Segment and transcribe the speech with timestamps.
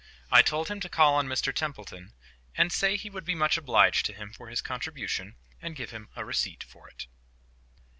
[0.31, 2.13] I told him to call on Mr Templeton,
[2.57, 6.09] and say he would be much obliged to him for his contribution, and give him
[6.15, 7.05] a receipt for it.